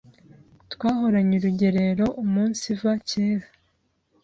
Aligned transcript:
twahoranye 0.71 1.35
Urugerero 1.37 2.05
umunsiva 2.23 2.91
kera, 3.09 3.47